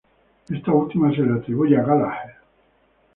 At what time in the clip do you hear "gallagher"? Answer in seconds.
1.83-2.35